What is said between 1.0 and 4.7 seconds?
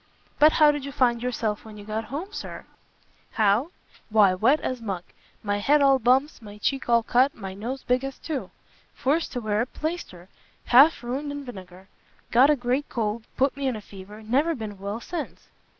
yourself when you got home, Sir?" "How? why wet